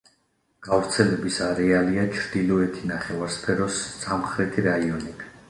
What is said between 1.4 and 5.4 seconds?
არეალია ჩრდილოეთი ნახევარსფეროს სამხრეთი რაიონები.